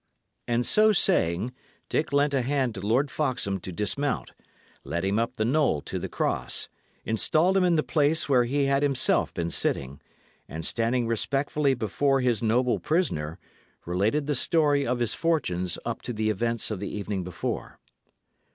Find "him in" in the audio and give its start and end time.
7.55-7.75